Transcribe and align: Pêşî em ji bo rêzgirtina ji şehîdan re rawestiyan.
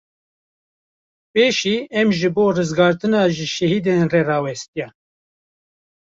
Pêşî 1.33 1.75
em 1.99 2.09
ji 2.17 2.29
bo 2.35 2.45
rêzgirtina 2.57 3.23
ji 3.35 3.45
şehîdan 3.55 4.05
re 4.13 4.21
rawestiyan. 4.27 4.93